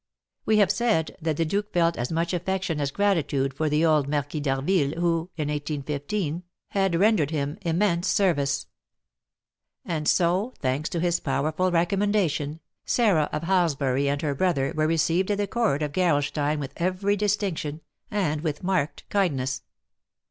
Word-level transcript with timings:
We 0.47 0.57
have 0.57 0.71
said 0.71 1.15
that 1.21 1.37
the 1.37 1.45
Duke 1.45 1.71
felt 1.71 1.95
as 1.95 2.11
much 2.11 2.33
affection 2.33 2.79
as 2.81 2.89
gratitude 2.89 3.53
for 3.53 3.69
the 3.69 3.85
old 3.85 4.07
Marquis 4.09 4.39
d'Harville, 4.39 4.95
who, 4.99 5.29
in 5.37 5.47
1815, 5.47 6.41
had 6.69 6.95
rendered 6.95 7.29
him 7.29 7.59
immense 7.61 8.07
service; 8.07 8.65
and 9.85 10.07
so, 10.07 10.55
thanks 10.59 10.89
to 10.89 10.99
his 10.99 11.19
powerful 11.19 11.69
recommendation, 11.69 12.61
Sarah 12.83 13.29
of 13.31 13.43
Halsbury 13.43 14.09
and 14.09 14.23
her 14.23 14.33
brother 14.33 14.73
were 14.75 14.87
received 14.87 15.29
at 15.29 15.37
the 15.37 15.45
court 15.45 15.83
of 15.83 15.91
Gerolstein 15.93 16.59
with 16.59 16.73
every 16.77 17.15
distinction, 17.15 17.81
and 18.09 18.41
with 18.41 18.63
marked 18.63 19.07
kindness. 19.09 19.61